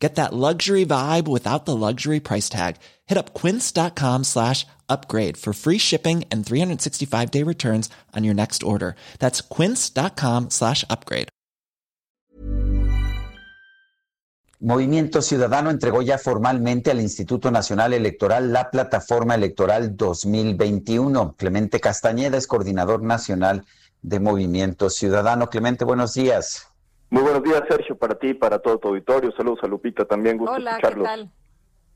Get 0.00 0.14
that 0.14 0.32
luxury 0.32 0.86
vibe 0.86 1.28
without 1.28 1.66
the 1.66 1.76
luxury 1.76 2.20
price 2.20 2.48
tag. 2.48 2.76
Hit 3.06 3.18
up 3.18 3.34
quince.com 3.34 4.24
slash 4.24 4.66
upgrade 4.88 5.36
for 5.36 5.52
free 5.52 5.78
shipping 5.78 6.24
and 6.32 6.44
365 6.44 7.30
day 7.30 7.44
returns 7.44 7.90
on 8.16 8.24
your 8.24 8.34
next 8.34 8.62
order. 8.62 8.96
That's 9.18 9.42
quince.com 9.42 10.50
slash 10.50 10.84
upgrade. 10.88 11.28
Movimiento 14.62 15.22
Ciudadano 15.22 15.70
entregó 15.70 16.02
ya 16.02 16.18
formalmente 16.18 16.90
al 16.90 17.00
Instituto 17.00 17.50
Nacional 17.50 17.94
Electoral 17.94 18.52
la 18.52 18.70
plataforma 18.70 19.34
electoral 19.34 19.96
2021. 19.96 21.34
Clemente 21.38 21.80
Castañeda 21.80 22.36
es 22.36 22.46
coordinador 22.46 23.02
nacional 23.02 23.64
de 24.02 24.20
Movimiento 24.20 24.90
Ciudadano. 24.90 25.48
Clemente, 25.48 25.86
buenos 25.86 26.12
días. 26.12 26.69
Muy 27.10 27.22
buenos 27.22 27.42
días, 27.42 27.62
Sergio, 27.68 27.96
para 27.96 28.14
ti, 28.14 28.34
para 28.34 28.60
todo 28.60 28.78
tu 28.78 28.88
auditorio. 28.88 29.32
Saludos 29.32 29.58
a 29.62 29.66
Lupita 29.66 30.04
también, 30.04 30.38
gusto 30.38 30.54
Hola, 30.54 30.70
escucharlos. 30.70 31.08
¿qué 31.08 31.14
tal? 31.14 31.30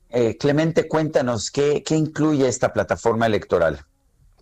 Eh, 0.09 0.37
Clemente, 0.37 0.87
cuéntanos, 0.87 1.49
¿qué, 1.51 1.83
¿qué 1.83 1.95
incluye 1.95 2.47
esta 2.47 2.73
plataforma 2.73 3.25
electoral? 3.25 3.79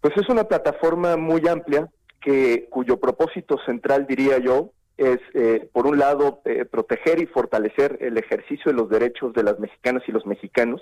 Pues 0.01 0.17
es 0.17 0.27
una 0.29 0.45
plataforma 0.45 1.15
muy 1.15 1.47
amplia 1.47 1.89
que 2.19 2.67
cuyo 2.69 2.99
propósito 2.99 3.57
central, 3.65 4.07
diría 4.07 4.39
yo, 4.39 4.71
es, 4.97 5.19
eh, 5.33 5.69
por 5.71 5.85
un 5.85 5.99
lado, 5.99 6.41
eh, 6.45 6.65
proteger 6.65 7.21
y 7.21 7.27
fortalecer 7.27 7.97
el 8.01 8.17
ejercicio 8.17 8.71
de 8.71 8.77
los 8.77 8.89
derechos 8.89 9.33
de 9.33 9.43
las 9.43 9.59
mexicanas 9.59 10.03
y 10.07 10.11
los 10.11 10.25
mexicanos, 10.25 10.81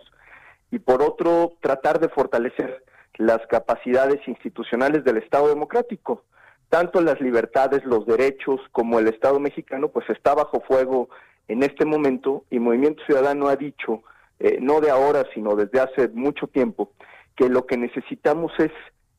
y 0.72 0.80
por 0.80 1.02
otro, 1.02 1.54
tratar 1.62 2.00
de 2.00 2.10
fortalecer 2.10 2.84
las 3.18 3.46
capacidades 3.48 4.26
institucionales 4.28 5.04
del 5.04 5.18
Estado 5.18 5.50
democrático. 5.50 6.24
Tanto 6.72 7.02
las 7.02 7.20
libertades, 7.20 7.84
los 7.84 8.06
derechos, 8.06 8.62
como 8.72 8.98
el 8.98 9.10
Estado 9.10 9.42
mexicano, 9.42 9.90
pues 9.90 10.10
está 10.10 10.34
bajo 10.34 10.62
fuego 10.62 11.10
en 11.50 11.64
este 11.64 11.84
momento, 11.84 12.46
y 12.50 12.60
Movimiento 12.60 13.04
Ciudadano 13.06 13.50
ha 13.50 13.58
dicho, 13.58 14.04
eh, 14.40 14.58
no 14.62 14.80
de 14.80 14.90
ahora, 14.90 15.26
sino 15.34 15.58
desde 15.58 15.82
hace 15.82 16.08
mucho 16.08 16.48
tiempo, 16.48 16.94
que 17.36 17.50
lo 17.50 17.66
que 17.66 17.76
necesitamos 17.76 18.54
es 18.58 18.72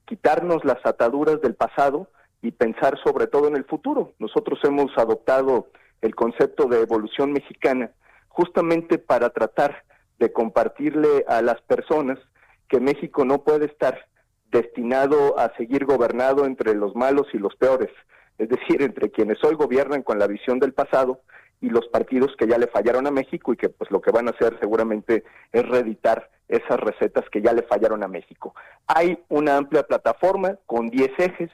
quitarnos 0.06 0.64
las 0.64 0.78
ataduras 0.86 1.42
del 1.42 1.54
pasado 1.54 2.08
y 2.40 2.52
pensar 2.52 2.98
sobre 3.04 3.26
todo 3.26 3.48
en 3.48 3.56
el 3.56 3.64
futuro. 3.64 4.14
Nosotros 4.18 4.58
hemos 4.64 4.90
adoptado 4.96 5.68
el 6.00 6.14
concepto 6.14 6.68
de 6.68 6.80
evolución 6.80 7.34
mexicana 7.34 7.90
justamente 8.28 8.96
para 8.96 9.28
tratar 9.28 9.84
de 10.18 10.32
compartirle 10.32 11.26
a 11.28 11.42
las 11.42 11.60
personas 11.60 12.18
que 12.70 12.80
México 12.80 13.26
no 13.26 13.44
puede 13.44 13.66
estar 13.66 14.06
destinado 14.52 15.38
a 15.38 15.52
seguir 15.56 15.84
gobernado 15.84 16.44
entre 16.44 16.74
los 16.74 16.94
malos 16.94 17.26
y 17.32 17.38
los 17.38 17.56
peores, 17.56 17.90
es 18.38 18.48
decir, 18.48 18.82
entre 18.82 19.10
quienes 19.10 19.42
hoy 19.42 19.56
gobiernan 19.56 20.02
con 20.02 20.18
la 20.18 20.28
visión 20.28 20.60
del 20.60 20.72
pasado 20.72 21.22
y 21.60 21.70
los 21.70 21.86
partidos 21.88 22.34
que 22.36 22.46
ya 22.46 22.58
le 22.58 22.66
fallaron 22.66 23.06
a 23.06 23.10
México 23.10 23.52
y 23.52 23.56
que 23.56 23.68
pues 23.68 23.90
lo 23.90 24.00
que 24.00 24.10
van 24.10 24.28
a 24.28 24.32
hacer 24.32 24.58
seguramente 24.60 25.24
es 25.52 25.68
reeditar 25.68 26.30
esas 26.48 26.78
recetas 26.78 27.24
que 27.30 27.40
ya 27.40 27.52
le 27.52 27.62
fallaron 27.62 28.04
a 28.04 28.08
México. 28.08 28.54
Hay 28.86 29.18
una 29.28 29.56
amplia 29.56 29.84
plataforma 29.84 30.58
con 30.66 30.90
10 30.90 31.10
ejes, 31.18 31.50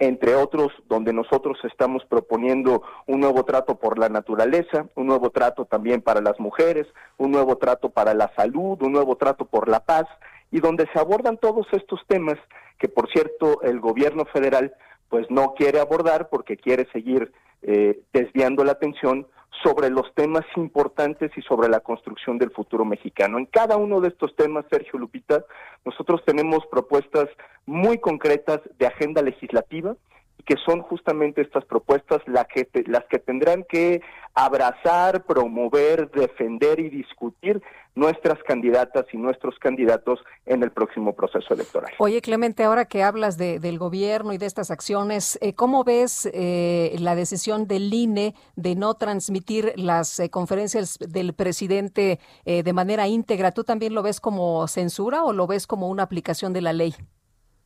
entre 0.00 0.34
otros 0.34 0.72
donde 0.86 1.12
nosotros 1.12 1.56
estamos 1.64 2.04
proponiendo 2.06 2.82
un 3.06 3.20
nuevo 3.20 3.44
trato 3.44 3.78
por 3.78 3.98
la 3.98 4.08
naturaleza, 4.08 4.86
un 4.96 5.06
nuevo 5.06 5.30
trato 5.30 5.64
también 5.66 6.02
para 6.02 6.20
las 6.20 6.38
mujeres, 6.40 6.86
un 7.16 7.30
nuevo 7.30 7.56
trato 7.56 7.90
para 7.90 8.12
la 8.12 8.32
salud, 8.36 8.82
un 8.82 8.92
nuevo 8.92 9.16
trato 9.16 9.46
por 9.46 9.68
la 9.68 9.80
paz, 9.80 10.06
y 10.54 10.60
donde 10.60 10.86
se 10.92 11.00
abordan 11.00 11.36
todos 11.36 11.66
estos 11.72 12.00
temas 12.06 12.36
que, 12.78 12.86
por 12.86 13.10
cierto, 13.10 13.60
el 13.62 13.80
gobierno 13.80 14.24
federal 14.26 14.72
pues 15.08 15.28
no 15.28 15.54
quiere 15.54 15.80
abordar 15.80 16.28
porque 16.28 16.56
quiere 16.56 16.86
seguir 16.92 17.32
eh, 17.62 17.98
desviando 18.12 18.62
la 18.62 18.70
atención 18.70 19.26
sobre 19.64 19.90
los 19.90 20.14
temas 20.14 20.44
importantes 20.54 21.32
y 21.36 21.42
sobre 21.42 21.68
la 21.68 21.80
construcción 21.80 22.38
del 22.38 22.52
futuro 22.52 22.84
mexicano. 22.84 23.38
En 23.38 23.46
cada 23.46 23.76
uno 23.76 24.00
de 24.00 24.08
estos 24.10 24.36
temas, 24.36 24.64
Sergio 24.70 24.96
Lupita, 24.96 25.44
nosotros 25.84 26.22
tenemos 26.24 26.64
propuestas 26.70 27.28
muy 27.66 27.98
concretas 27.98 28.60
de 28.78 28.86
agenda 28.86 29.22
legislativa 29.22 29.96
que 30.44 30.56
son 30.64 30.82
justamente 30.82 31.42
estas 31.42 31.64
propuestas 31.64 32.20
las 32.26 32.46
que, 32.46 32.64
te, 32.64 32.84
las 32.86 33.04
que 33.06 33.18
tendrán 33.18 33.64
que 33.68 34.02
abrazar, 34.34 35.24
promover, 35.24 36.10
defender 36.10 36.80
y 36.80 36.90
discutir 36.90 37.62
nuestras 37.94 38.42
candidatas 38.42 39.06
y 39.12 39.16
nuestros 39.16 39.56
candidatos 39.60 40.18
en 40.46 40.62
el 40.64 40.72
próximo 40.72 41.14
proceso 41.14 41.54
electoral. 41.54 41.92
Oye, 41.98 42.20
Clemente, 42.20 42.64
ahora 42.64 42.86
que 42.86 43.04
hablas 43.04 43.38
de, 43.38 43.60
del 43.60 43.78
gobierno 43.78 44.32
y 44.32 44.38
de 44.38 44.46
estas 44.46 44.72
acciones, 44.72 45.38
eh, 45.40 45.54
¿cómo 45.54 45.84
ves 45.84 46.28
eh, 46.34 46.96
la 46.98 47.14
decisión 47.14 47.68
del 47.68 47.92
INE 47.94 48.34
de 48.56 48.74
no 48.74 48.94
transmitir 48.94 49.72
las 49.76 50.18
eh, 50.18 50.28
conferencias 50.30 50.98
del 50.98 51.34
presidente 51.34 52.18
de 52.44 52.72
manera 52.72 53.06
íntegra? 53.06 53.52
¿Tú 53.52 53.64
también 53.64 53.94
lo 53.94 54.02
ves 54.02 54.20
como 54.20 54.66
censura 54.66 55.22
o 55.22 55.32
lo 55.32 55.46
ves 55.46 55.66
como 55.66 55.88
una 55.88 56.02
aplicación 56.02 56.52
de 56.52 56.60
la 56.60 56.72
ley? 56.72 56.94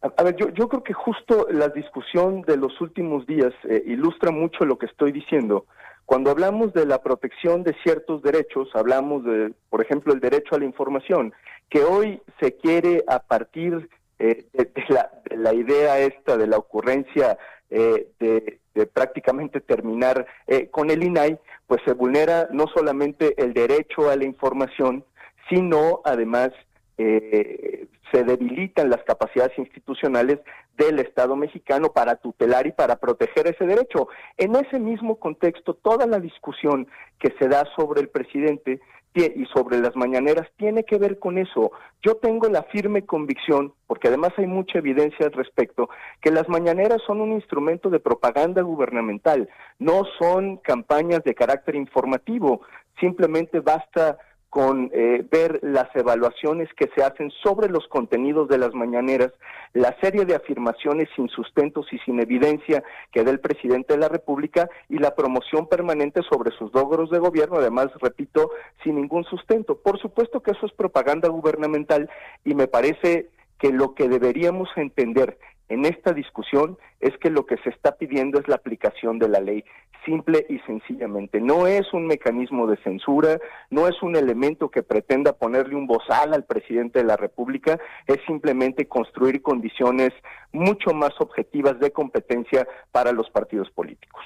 A, 0.00 0.22
ver, 0.22 0.36
yo, 0.36 0.48
yo, 0.50 0.68
creo 0.68 0.84
que 0.84 0.92
justo 0.92 1.48
la 1.50 1.68
discusión 1.68 2.42
de 2.42 2.56
los 2.56 2.80
últimos 2.80 3.26
días 3.26 3.52
ilustra 3.84 4.30
mucho 4.30 4.64
lo 4.64 4.78
que 4.78 4.86
estoy 4.86 5.10
diciendo. 5.10 5.66
Cuando 6.08 6.30
hablamos 6.30 6.72
de 6.72 6.86
la 6.86 7.02
protección 7.02 7.64
de 7.64 7.74
ciertos 7.82 8.22
derechos, 8.22 8.70
hablamos 8.72 9.24
de, 9.24 9.52
por 9.68 9.82
ejemplo, 9.82 10.14
el 10.14 10.20
derecho 10.20 10.54
a 10.54 10.58
la 10.58 10.64
información, 10.64 11.34
que 11.68 11.82
hoy 11.82 12.22
se 12.40 12.56
quiere 12.56 13.04
a 13.06 13.18
partir 13.18 13.90
eh, 14.18 14.46
de, 14.54 14.64
de, 14.64 14.84
la, 14.88 15.10
de, 15.28 15.36
la, 15.36 15.52
idea 15.52 15.98
esta 15.98 16.38
de 16.38 16.46
la 16.46 16.56
ocurrencia 16.56 17.36
eh, 17.68 18.08
de, 18.18 18.58
de, 18.74 18.86
prácticamente 18.86 19.60
terminar 19.60 20.26
eh, 20.46 20.68
con 20.70 20.90
el 20.90 21.04
INAI, 21.04 21.38
pues 21.66 21.82
se 21.84 21.92
vulnera 21.92 22.48
no 22.52 22.68
solamente 22.74 23.34
el 23.36 23.52
derecho 23.52 24.08
a 24.08 24.16
la 24.16 24.24
información, 24.24 25.04
sino 25.50 26.00
además 26.06 26.52
eh, 26.96 27.86
se 28.12 28.24
debilitan 28.24 28.90
las 28.90 29.02
capacidades 29.04 29.56
institucionales 29.58 30.38
del 30.76 30.98
Estado 30.98 31.36
mexicano 31.36 31.92
para 31.92 32.16
tutelar 32.16 32.66
y 32.66 32.72
para 32.72 32.96
proteger 32.96 33.48
ese 33.48 33.66
derecho. 33.66 34.08
En 34.36 34.54
ese 34.56 34.78
mismo 34.78 35.16
contexto, 35.18 35.74
toda 35.74 36.06
la 36.06 36.18
discusión 36.18 36.86
que 37.18 37.34
se 37.38 37.48
da 37.48 37.64
sobre 37.76 38.00
el 38.00 38.08
presidente 38.08 38.80
y 39.14 39.46
sobre 39.46 39.78
las 39.80 39.96
mañaneras 39.96 40.46
tiene 40.56 40.84
que 40.84 40.98
ver 40.98 41.18
con 41.18 41.38
eso. 41.38 41.72
Yo 42.02 42.16
tengo 42.16 42.48
la 42.48 42.62
firme 42.64 43.04
convicción, 43.04 43.74
porque 43.86 44.08
además 44.08 44.32
hay 44.36 44.46
mucha 44.46 44.78
evidencia 44.78 45.26
al 45.26 45.32
respecto, 45.32 45.88
que 46.20 46.30
las 46.30 46.48
mañaneras 46.48 47.02
son 47.06 47.20
un 47.20 47.32
instrumento 47.32 47.90
de 47.90 47.98
propaganda 47.98 48.62
gubernamental, 48.62 49.48
no 49.78 50.02
son 50.18 50.58
campañas 50.58 51.24
de 51.24 51.34
carácter 51.34 51.74
informativo, 51.74 52.60
simplemente 53.00 53.60
basta 53.60 54.18
con 54.50 54.90
eh, 54.92 55.26
ver 55.30 55.60
las 55.62 55.94
evaluaciones 55.94 56.68
que 56.74 56.88
se 56.94 57.02
hacen 57.02 57.30
sobre 57.42 57.68
los 57.68 57.86
contenidos 57.88 58.48
de 58.48 58.58
las 58.58 58.72
mañaneras, 58.72 59.32
la 59.74 59.94
serie 60.00 60.24
de 60.24 60.34
afirmaciones 60.34 61.08
sin 61.14 61.28
sustentos 61.28 61.86
y 61.92 61.98
sin 61.98 62.20
evidencia 62.20 62.82
que 63.12 63.24
da 63.24 63.30
el 63.30 63.40
presidente 63.40 63.94
de 63.94 64.00
la 64.00 64.08
República 64.08 64.68
y 64.88 64.98
la 64.98 65.14
promoción 65.14 65.66
permanente 65.68 66.22
sobre 66.28 66.50
sus 66.52 66.72
logros 66.72 67.10
de 67.10 67.18
gobierno, 67.18 67.56
además, 67.56 67.88
repito, 68.00 68.50
sin 68.82 68.96
ningún 68.96 69.24
sustento. 69.24 69.78
Por 69.78 70.00
supuesto 70.00 70.40
que 70.40 70.52
eso 70.52 70.66
es 70.66 70.72
propaganda 70.72 71.28
gubernamental 71.28 72.08
y 72.44 72.54
me 72.54 72.68
parece 72.68 73.28
que 73.58 73.70
lo 73.70 73.94
que 73.94 74.08
deberíamos 74.08 74.68
entender 74.76 75.38
en 75.68 75.84
esta 75.84 76.12
discusión 76.12 76.78
es 77.00 77.16
que 77.18 77.30
lo 77.30 77.46
que 77.46 77.56
se 77.58 77.70
está 77.70 77.96
pidiendo 77.96 78.38
es 78.38 78.48
la 78.48 78.56
aplicación 78.56 79.18
de 79.18 79.28
la 79.28 79.40
ley, 79.40 79.64
simple 80.04 80.46
y 80.48 80.58
sencillamente. 80.60 81.40
No 81.40 81.66
es 81.66 81.92
un 81.92 82.06
mecanismo 82.06 82.66
de 82.66 82.76
censura, 82.78 83.38
no 83.70 83.86
es 83.88 84.02
un 84.02 84.16
elemento 84.16 84.70
que 84.70 84.82
pretenda 84.82 85.34
ponerle 85.34 85.76
un 85.76 85.86
bozal 85.86 86.32
al 86.32 86.44
presidente 86.44 87.00
de 87.00 87.04
la 87.04 87.16
República, 87.16 87.78
es 88.06 88.18
simplemente 88.26 88.88
construir 88.88 89.42
condiciones 89.42 90.10
mucho 90.52 90.94
más 90.94 91.12
objetivas 91.20 91.78
de 91.78 91.92
competencia 91.92 92.66
para 92.90 93.12
los 93.12 93.28
partidos 93.30 93.70
políticos. 93.70 94.24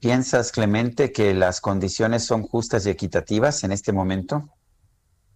¿Piensas, 0.00 0.52
Clemente, 0.52 1.12
que 1.12 1.34
las 1.34 1.60
condiciones 1.60 2.24
son 2.24 2.42
justas 2.42 2.86
y 2.86 2.90
equitativas 2.90 3.62
en 3.62 3.72
este 3.72 3.92
momento? 3.92 4.48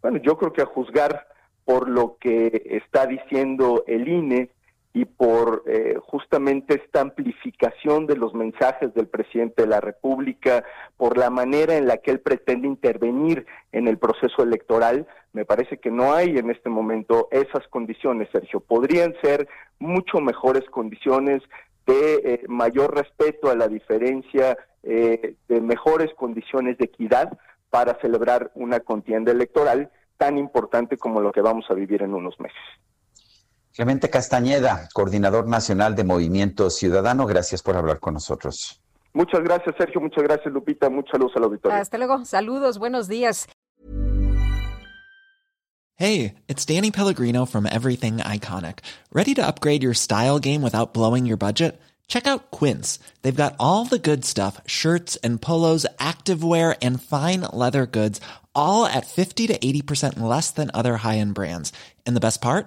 Bueno, 0.02 0.18
yo 0.18 0.36
creo 0.38 0.52
que 0.52 0.62
a 0.62 0.66
juzgar 0.66 1.26
por 1.64 1.88
lo 1.88 2.16
que 2.18 2.62
está 2.64 3.06
diciendo 3.06 3.84
el 3.86 4.08
INE 4.08 4.50
y 4.92 5.04
por 5.04 5.62
eh, 5.66 5.94
justamente 6.02 6.74
esta 6.74 7.00
amplificación 7.00 8.06
de 8.06 8.16
los 8.16 8.34
mensajes 8.34 8.92
del 8.94 9.06
presidente 9.06 9.62
de 9.62 9.68
la 9.68 9.80
República, 9.80 10.64
por 10.96 11.16
la 11.16 11.30
manera 11.30 11.76
en 11.76 11.86
la 11.86 11.98
que 11.98 12.10
él 12.10 12.20
pretende 12.20 12.66
intervenir 12.66 13.46
en 13.70 13.86
el 13.86 13.98
proceso 13.98 14.42
electoral, 14.42 15.06
me 15.32 15.44
parece 15.44 15.78
que 15.78 15.92
no 15.92 16.12
hay 16.12 16.38
en 16.38 16.50
este 16.50 16.68
momento 16.68 17.28
esas 17.30 17.68
condiciones, 17.68 18.28
Sergio. 18.32 18.58
Podrían 18.58 19.14
ser 19.22 19.48
mucho 19.78 20.20
mejores 20.20 20.68
condiciones, 20.70 21.42
de 21.86 22.14
eh, 22.24 22.42
mayor 22.46 22.94
respeto 22.94 23.50
a 23.50 23.56
la 23.56 23.68
diferencia, 23.68 24.56
eh, 24.82 25.34
de 25.48 25.60
mejores 25.60 26.12
condiciones 26.14 26.78
de 26.78 26.86
equidad 26.86 27.38
para 27.68 27.98
celebrar 28.00 28.50
una 28.54 28.80
contienda 28.80 29.32
electoral 29.32 29.90
tan 30.16 30.38
importante 30.38 30.96
como 30.96 31.20
lo 31.20 31.32
que 31.32 31.40
vamos 31.40 31.66
a 31.70 31.74
vivir 31.74 32.02
en 32.02 32.14
unos 32.14 32.38
meses. 32.40 32.58
Clemente 33.80 34.10
Castañeda, 34.10 34.90
coordinador 34.92 35.48
nacional 35.48 35.96
de 35.96 36.04
Movimiento 36.04 36.68
Ciudadano, 36.68 37.24
gracias 37.24 37.62
por 37.62 37.78
hablar 37.78 37.98
con 37.98 38.12
nosotros. 38.12 38.78
Muchas 39.14 39.42
gracias, 39.42 39.74
Sergio. 39.78 40.02
Muchas 40.02 40.22
gracias, 40.22 40.52
Lupita. 40.52 40.90
Mucha 40.90 41.16
luz 41.16 41.32
al 41.34 41.44
auditorio. 41.44 41.78
Hasta 41.78 41.96
luego. 41.96 42.22
Saludos. 42.26 42.76
Buenos 42.76 43.08
días. 43.08 43.46
Hey, 45.96 46.34
it's 46.46 46.66
Danny 46.66 46.90
Pellegrino 46.90 47.46
from 47.46 47.64
Everything 47.64 48.18
Iconic. 48.18 48.80
¿Ready 49.14 49.32
to 49.32 49.46
upgrade 49.46 49.82
your 49.82 49.94
style 49.94 50.38
game 50.38 50.60
without 50.60 50.92
blowing 50.92 51.24
your 51.24 51.38
budget? 51.38 51.80
Check 52.06 52.26
out 52.26 52.50
Quince. 52.50 52.98
They've 53.22 53.34
got 53.34 53.56
all 53.58 53.86
the 53.86 53.98
good 53.98 54.26
stuff 54.26 54.60
shirts 54.66 55.16
and 55.24 55.40
polos, 55.40 55.86
activewear, 55.98 56.76
and 56.82 57.02
fine 57.02 57.46
leather 57.50 57.86
goods, 57.86 58.20
all 58.54 58.84
at 58.84 59.06
50 59.06 59.46
to 59.46 59.56
80% 59.58 60.20
less 60.20 60.50
than 60.50 60.70
other 60.74 60.98
high 60.98 61.16
end 61.16 61.32
brands. 61.32 61.72
And 62.04 62.14
the 62.14 62.20
best 62.20 62.42
part? 62.42 62.66